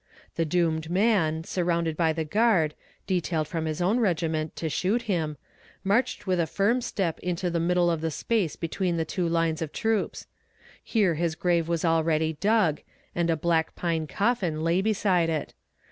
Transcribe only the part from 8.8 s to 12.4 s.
the two lines of troops. Here his grave was already